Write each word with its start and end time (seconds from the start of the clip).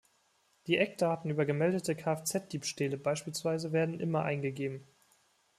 Die 0.65 0.79
Eckdaten 0.79 1.29
über 1.29 1.45
gemeldete 1.45 1.95
Kfz-Diebstähle 1.95 2.97
beispielsweise 2.97 3.71
werden 3.71 3.99
immer 3.99 4.23
eingegeben. 4.23 4.87